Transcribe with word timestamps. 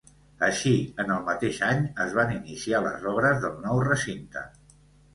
Així, 0.45 0.71
en 1.03 1.13
el 1.17 1.21
mateix 1.27 1.61
any, 1.69 1.85
es 2.07 2.17
van 2.21 2.35
iniciar 2.39 2.83
les 2.89 3.09
obres 3.15 3.41
del 3.47 3.57
nou 3.71 3.87
recinte. 3.93 4.49